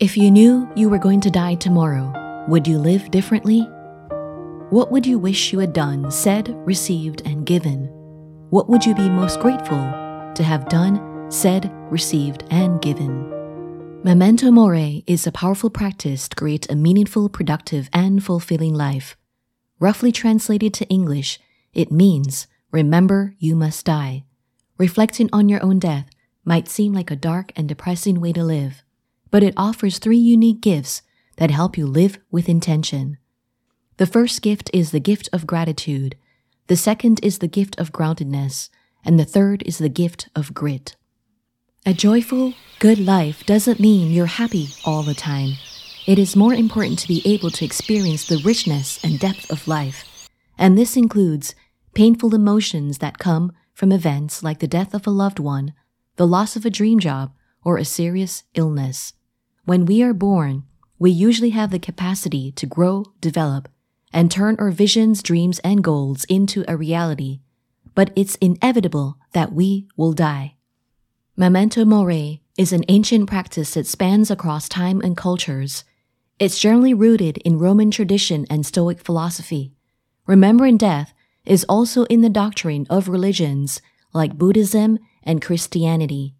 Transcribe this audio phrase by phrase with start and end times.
[0.00, 3.62] If you knew you were going to die tomorrow, would you live differently?
[4.70, 7.86] What would you wish you had done, said, received, and given?
[8.50, 9.76] What would you be most grateful
[10.36, 13.28] to have done, said, received, and given?
[14.04, 19.16] Memento Mori is a powerful practice to create a meaningful, productive, and fulfilling life.
[19.80, 21.40] Roughly translated to English,
[21.74, 24.22] it means remember you must die.
[24.78, 26.08] Reflecting on your own death
[26.44, 28.84] might seem like a dark and depressing way to live,
[29.30, 31.02] but it offers three unique gifts
[31.36, 33.18] that help you live with intention.
[33.96, 36.16] The first gift is the gift of gratitude,
[36.68, 38.68] the second is the gift of groundedness,
[39.02, 40.96] and the third is the gift of grit.
[41.86, 45.54] A joyful, good life doesn't mean you're happy all the time.
[46.06, 50.28] It is more important to be able to experience the richness and depth of life.
[50.58, 51.54] And this includes
[51.94, 55.72] painful emotions that come from events like the death of a loved one,
[56.16, 57.32] the loss of a dream job,
[57.64, 59.14] or a serious illness.
[59.68, 60.64] When we are born,
[60.98, 63.68] we usually have the capacity to grow, develop,
[64.14, 67.40] and turn our visions, dreams, and goals into a reality.
[67.94, 70.54] But it's inevitable that we will die.
[71.36, 75.84] Memento Mori is an ancient practice that spans across time and cultures.
[76.38, 79.74] It's generally rooted in Roman tradition and Stoic philosophy.
[80.26, 81.12] Remembering death
[81.44, 83.82] is also in the doctrine of religions
[84.14, 86.34] like Buddhism and Christianity.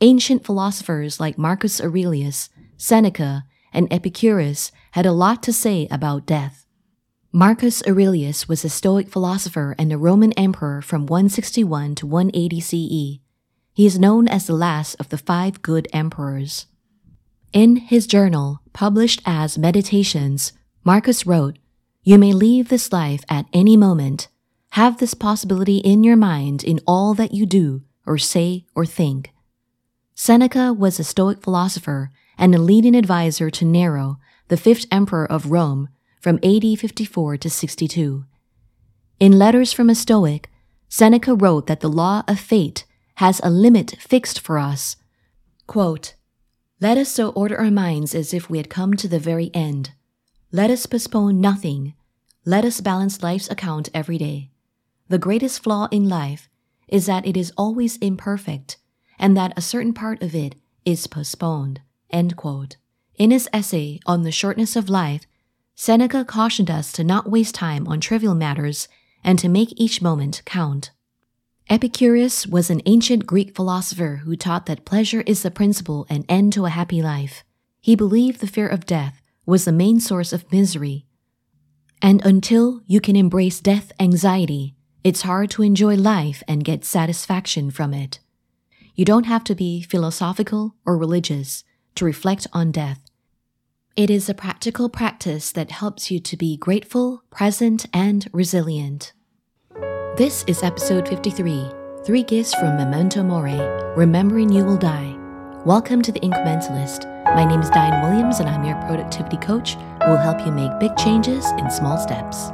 [0.00, 2.48] Ancient philosophers like Marcus Aurelius,
[2.80, 6.64] Seneca, and Epicurus had a lot to say about death.
[7.30, 13.20] Marcus Aurelius was a Stoic philosopher and a Roman emperor from 161 to 180 CE.
[13.74, 16.66] He is known as the last of the five good emperors.
[17.52, 21.58] In his journal, published as Meditations, Marcus wrote,
[22.02, 24.28] You may leave this life at any moment.
[24.70, 29.32] Have this possibility in your mind in all that you do, or say, or think.
[30.22, 34.18] Seneca was a Stoic philosopher and a leading advisor to Nero,
[34.48, 35.88] the fifth emperor of Rome,
[36.20, 38.26] from AD 54 to 62.
[39.18, 40.50] In Letters from a Stoic,
[40.90, 44.96] Seneca wrote that the law of fate has a limit fixed for us.
[45.66, 46.16] Quote,
[46.82, 49.92] Let us so order our minds as if we had come to the very end.
[50.52, 51.94] Let us postpone nothing.
[52.44, 54.50] Let us balance life's account every day.
[55.08, 56.50] The greatest flaw in life
[56.88, 58.76] is that it is always imperfect
[59.20, 61.80] and that a certain part of it is postponed.
[62.12, 65.26] In his essay on the shortness of life,
[65.76, 68.88] Seneca cautioned us to not waste time on trivial matters
[69.22, 70.90] and to make each moment count.
[71.68, 76.52] Epicurus was an ancient Greek philosopher who taught that pleasure is the principle and end
[76.54, 77.44] to a happy life.
[77.80, 81.06] He believed the fear of death was the main source of misery.
[82.02, 87.70] And until you can embrace death anxiety, it's hard to enjoy life and get satisfaction
[87.70, 88.18] from it.
[89.00, 93.00] You don't have to be philosophical or religious to reflect on death.
[93.96, 99.14] It is a practical practice that helps you to be grateful, present, and resilient.
[100.18, 101.70] This is episode 53
[102.04, 103.58] Three Gifts from Memento Mori
[103.96, 105.16] Remembering You Will Die.
[105.64, 107.06] Welcome to The Incrementalist.
[107.34, 110.78] My name is Dyan Williams, and I'm your productivity coach who will help you make
[110.78, 112.50] big changes in small steps.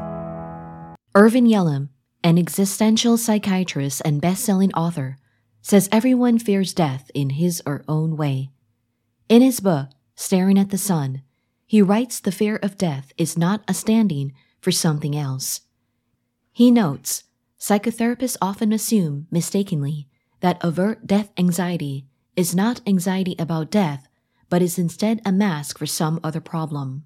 [1.13, 1.89] Irvin Yalom,
[2.23, 5.19] an existential psychiatrist and best selling author,
[5.67, 8.53] says everyone fears death in his or own way.
[9.29, 11.23] In his book, Staring at the Sun,
[11.67, 15.63] he writes the fear of death is not a standing for something else.
[16.53, 17.25] He notes
[17.59, 20.07] Psychotherapists often assume, mistakenly,
[20.39, 22.07] that overt death anxiety
[22.37, 24.07] is not anxiety about death,
[24.49, 27.03] but is instead a mask for some other problem.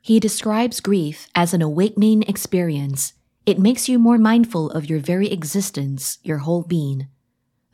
[0.00, 3.12] He describes grief as an awakening experience.
[3.44, 7.08] It makes you more mindful of your very existence, your whole being.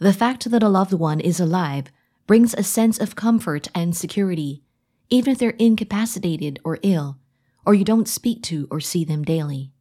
[0.00, 1.92] The fact that a loved one is alive
[2.26, 4.62] brings a sense of comfort and security,
[5.10, 7.18] even if they're incapacitated or ill,
[7.66, 9.72] or you don't speak to or see them daily.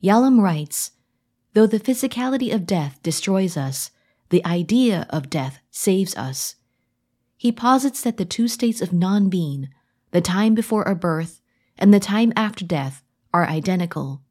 [0.00, 0.92] Yalom writes,
[1.52, 3.90] Though the physicality of death destroys us,
[4.28, 6.54] the idea of death saves us.
[7.36, 9.68] He posits that the two states of non being,
[10.12, 11.40] the time before our birth
[11.76, 13.02] and the time after death,
[13.32, 14.22] are identical,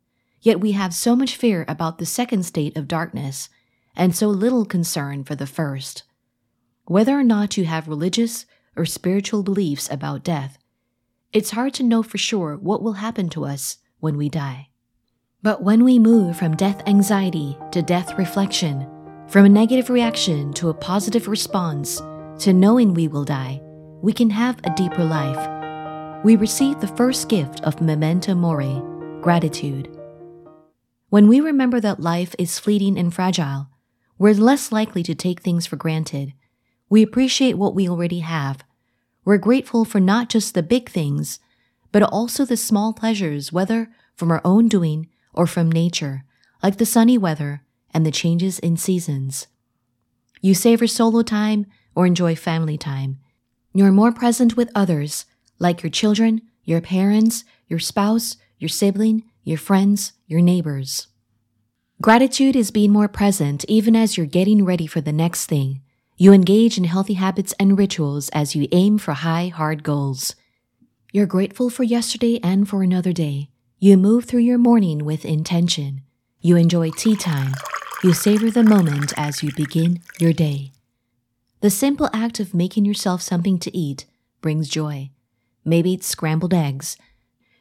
[0.42, 3.50] yet we have so much fear about the second state of darkness
[3.95, 6.04] and so little concern for the first.
[6.86, 8.45] Whether or not you have religious
[8.75, 10.57] or spiritual beliefs about death,
[11.31, 14.69] it's hard to know for sure what will happen to us when we die.
[15.42, 18.88] But when we move from death anxiety to death reflection,
[19.28, 22.01] from a negative reaction to a positive response,
[22.39, 23.62] to knowing we will die,
[24.01, 26.24] we can have a deeper life.
[26.24, 28.81] We receive the first gift of memento mori,
[29.22, 29.89] gratitude.
[31.10, 33.69] When we remember that life is fleeting and fragile,
[34.24, 36.31] we're less likely to take things for granted.
[36.90, 38.64] We appreciate what we already have.
[39.25, 41.40] we're grateful for not just the big things,
[41.92, 46.24] but also the small pleasures, whether from our own doing or from nature,
[46.64, 49.48] like the sunny weather and the changes in seasons.
[50.40, 53.20] You savor solo time or enjoy family time.
[53.74, 55.25] You're more present with others,
[55.60, 61.08] like your children, your parents, your spouse, your sibling, your friends, your neighbors.
[62.01, 65.81] Gratitude is being more present even as you're getting ready for the next thing.
[66.18, 70.36] You engage in healthy habits and rituals as you aim for high, hard goals.
[71.12, 73.50] You're grateful for yesterday and for another day.
[73.80, 76.01] You move through your morning with intention.
[76.42, 77.54] You enjoy tea time.
[78.04, 80.72] You savor the moment as you begin your day.
[81.62, 84.06] The simple act of making yourself something to eat
[84.42, 85.12] brings joy.
[85.63, 86.98] Maybe it's scrambled eggs.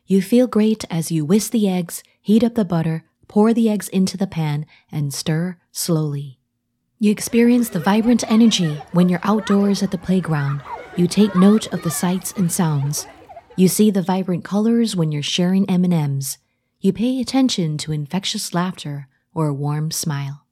[0.06, 3.88] You feel great as you whisk the eggs, heat up the butter, pour the eggs
[3.88, 6.38] into the pan, and stir slowly.
[6.98, 10.60] You experience the vibrant energy when you're outdoors at the playground.
[10.98, 13.06] You take note of the sights and sounds.
[13.56, 16.36] You see the vibrant colors when you're sharing M&Ms.
[16.82, 20.44] You pay attention to infectious laughter or a warm smile.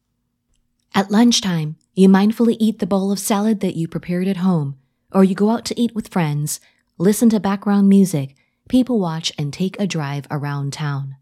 [0.94, 4.78] At lunchtime, you mindfully eat the bowl of salad that you prepared at home,
[5.12, 6.60] or you go out to eat with friends,
[6.96, 8.36] listen to background music,
[8.70, 11.16] people watch, and take a drive around town.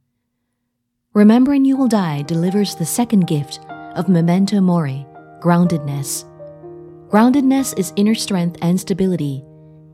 [1.18, 3.58] Remembering you will die delivers the second gift
[3.96, 5.04] of memento mori,
[5.40, 6.22] groundedness.
[7.08, 9.42] Groundedness is inner strength and stability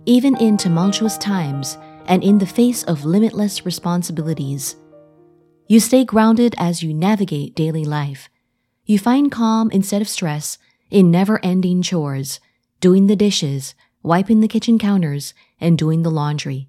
[0.05, 4.77] even in tumultuous times and in the face of limitless responsibilities.
[5.67, 8.29] You stay grounded as you navigate daily life.
[8.85, 10.59] You find calm instead of stress
[10.91, 12.39] in never ending chores,
[12.81, 16.69] doing the dishes, wiping the kitchen counters, and doing the laundry.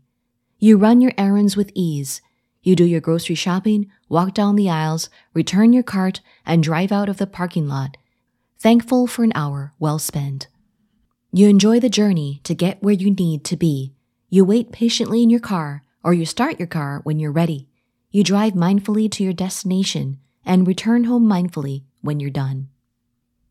[0.59, 2.21] You run your errands with ease.
[2.65, 7.09] You do your grocery shopping, walk down the aisles, return your cart, and drive out
[7.09, 7.95] of the parking lot,
[8.57, 10.47] thankful for an hour well spent.
[11.31, 13.93] You enjoy the journey to get where you need to be.
[14.31, 17.67] You wait patiently in your car, or you start your car when you're ready.
[18.09, 22.69] You drive mindfully to your destination and return home mindfully when you're done.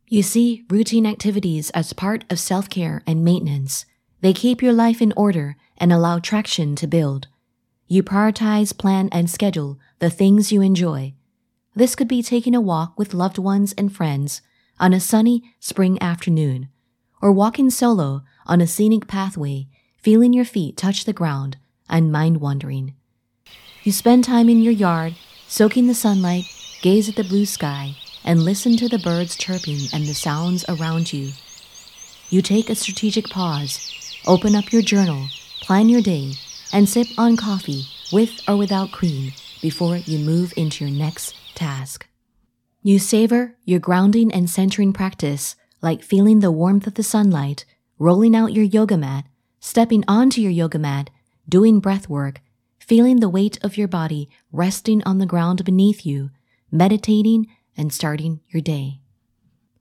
[0.08, 3.86] You see routine activities as part of self care and maintenance.
[4.22, 7.28] They keep your life in order and allow traction to build.
[7.86, 11.14] You prioritize, plan, and schedule the things you enjoy.
[11.74, 14.40] This could be taking a walk with loved ones and friends
[14.80, 16.68] on a sunny spring afternoon
[17.20, 19.66] or walking solo on a scenic pathway,
[19.98, 21.56] feeling your feet touch the ground
[21.88, 22.94] and mind wandering.
[23.82, 25.14] You spend time in your yard,
[25.48, 26.44] soaking the sunlight,
[26.82, 31.12] gaze at the blue sky, and listen to the birds chirping and the sounds around
[31.12, 31.32] you.
[32.28, 35.28] You take a strategic pause, open up your journal,
[35.60, 36.32] plan your day,
[36.74, 39.32] and sip on coffee with or without cream
[39.62, 42.06] before you move into your next task.
[42.82, 47.64] You savor your grounding and centering practice like feeling the warmth of the sunlight,
[47.98, 49.24] rolling out your yoga mat,
[49.60, 51.10] stepping onto your yoga mat,
[51.48, 52.42] doing breath work,
[52.78, 56.30] feeling the weight of your body resting on the ground beneath you,
[56.70, 59.00] meditating, and starting your day.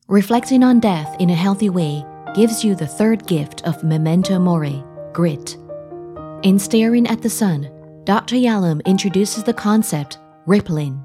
[0.08, 2.06] Reflecting on death in a healthy way
[2.36, 5.58] gives you the third gift of memento mori, grit.
[6.44, 7.72] In Staring at the Sun,
[8.04, 8.36] Dr.
[8.36, 11.04] Yalom introduces the concept rippling.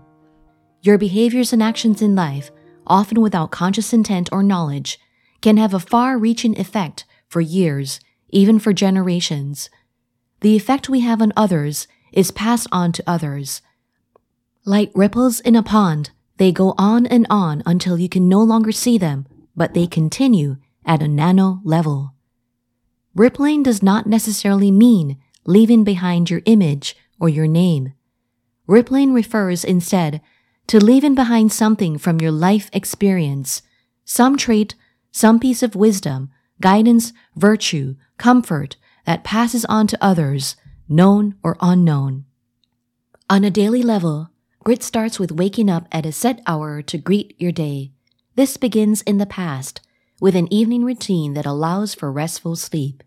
[0.82, 2.50] Your behaviors and actions in life
[2.88, 4.98] often without conscious intent or knowledge,
[5.40, 8.00] can have a far reaching effect for years,
[8.30, 9.70] even for generations.
[10.40, 13.62] The effect we have on others is passed on to others.
[14.64, 18.72] Like ripples in a pond, they go on and on until you can no longer
[18.72, 19.26] see them,
[19.56, 22.14] but they continue at a nano level.
[23.14, 27.92] Rippling does not necessarily mean leaving behind your image or your name.
[28.66, 30.20] Rippling refers instead
[30.66, 33.62] to leaving behind something from your life experience,
[34.04, 34.74] some trait,
[35.10, 36.30] some piece of wisdom,
[36.60, 38.76] guidance, virtue, comfort
[39.06, 40.56] that passes on to others,
[40.88, 42.26] known or unknown.
[43.30, 44.30] On a daily level,
[44.64, 47.92] grit starts with waking up at a set hour to greet your day.
[48.34, 49.80] This begins in the past,
[50.20, 53.02] with an evening routine that allows for restful sleep.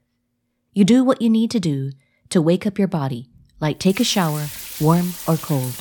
[0.73, 1.91] You do what you need to do
[2.31, 4.47] to wake up your body, like take a shower,
[4.79, 5.75] warm or cold.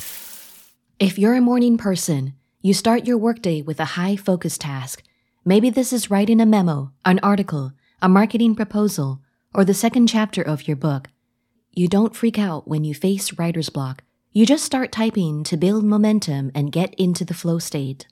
[0.99, 5.03] If you're a morning person, you start your workday with a high focus task.
[5.43, 9.19] Maybe this is writing a memo, an article, a marketing proposal,
[9.53, 11.09] or the second chapter of your book.
[11.71, 14.03] You don't freak out when you face writer's block.
[14.31, 18.07] You just start typing to build momentum and get into the flow state.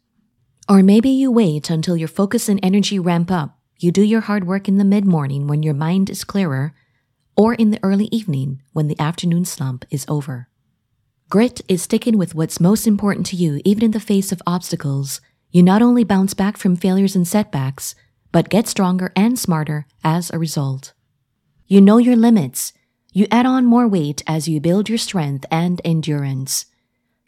[0.68, 3.58] Or maybe you wait until your focus and energy ramp up.
[3.78, 6.74] You do your hard work in the mid morning when your mind is clearer,
[7.40, 10.50] or in the early evening when the afternoon slump is over.
[11.30, 15.22] Grit is sticking with what's most important to you even in the face of obstacles.
[15.50, 17.96] You not only bounce back from failures and setbacks,
[18.34, 20.92] but get stronger and smarter as a result.
[21.66, 22.74] You know your limits.
[23.14, 26.66] You add on more weight as you build your strength and endurance.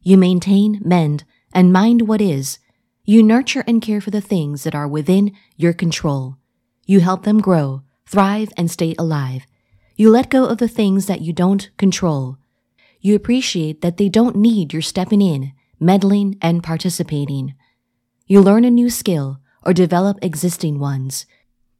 [0.01, 2.59] You maintain, mend, and mind what is.
[3.05, 6.35] You nurture and care for the things that are within your control.
[6.85, 9.45] You help them grow, thrive, and stay alive.
[10.01, 12.37] You let go of the things that you don't control.
[13.01, 17.53] You appreciate that they don't need your stepping in, meddling, and participating.
[18.25, 21.27] You learn a new skill or develop existing ones.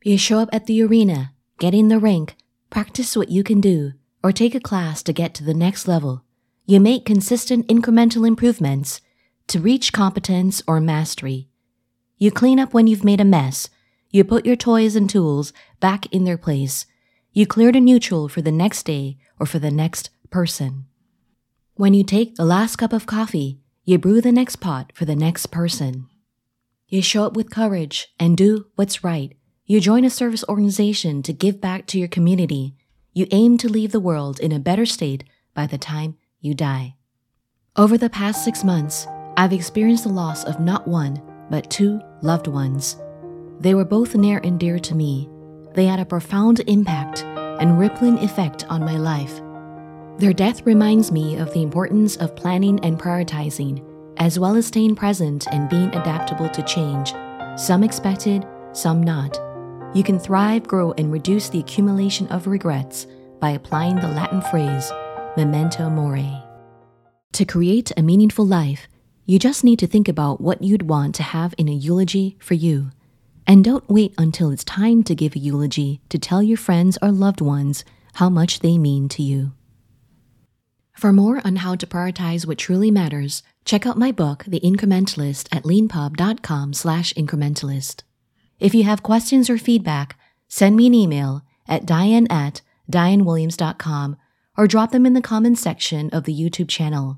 [0.04, 2.36] You show up at the arena, get in the rink,
[2.70, 6.24] practice what you can do, or take a class to get to the next level.
[6.68, 9.02] You make consistent incremental improvements
[9.48, 11.48] to reach competence or mastery.
[12.20, 13.72] You clean up when you've made a mess.
[14.12, 16.86] You put your toys and tools back in their place
[17.34, 20.86] you cleared a neutral for the next day or for the next person.
[21.76, 25.16] When you take the last cup of coffee, you brew the next pot for the
[25.16, 26.08] next person.
[26.88, 29.34] You show up with courage and do what's right.
[29.66, 32.76] You join a service organization to give back to your community.
[33.14, 35.24] You aim to leave the world in a better state
[35.54, 36.96] by the time you die.
[37.78, 39.08] Over the past six months,
[39.38, 42.98] I've experienced the loss of not one, but two loved ones.
[43.62, 45.30] They were both near and dear to me,
[45.74, 49.42] they had a profound impact and rippling effect on my life.
[50.18, 53.84] Their death reminds me of the importance of planning and prioritizing,
[54.18, 57.14] as well as staying present and being adaptable to change,
[57.56, 59.40] some expected, some not.
[59.96, 63.08] You can thrive, grow, and reduce the accumulation of regrets
[63.40, 64.92] by applying the Latin phrase,
[65.36, 66.32] memento mori.
[67.34, 68.88] To create a meaningful life,
[69.26, 72.54] you just need to think about what you'd want to have in a eulogy for
[72.54, 72.92] you.
[73.48, 77.12] And don't wait until it's time to give a eulogy to tell your friends or
[77.12, 77.84] loved ones
[78.16, 79.54] how much they mean to you.
[80.94, 85.48] For more on how to prioritize what truly matters, check out my book, The Incrementalist,
[85.52, 88.04] at leanpub.com slash incrementalist.
[88.60, 90.18] If you have questions or feedback,
[90.48, 94.18] send me an email at dyan at dyanwilliams.com
[94.58, 97.18] or drop them in the comments section of the YouTube channel.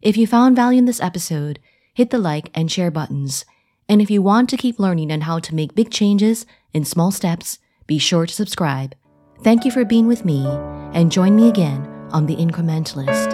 [0.00, 1.58] If you found value in this episode,
[1.92, 3.44] hit the like and share buttons
[3.88, 7.10] and if you want to keep learning on how to make big changes in small
[7.10, 8.94] steps, be sure to subscribe.
[9.42, 10.46] Thank you for being with me,
[10.94, 13.33] and join me again on The Incrementalist.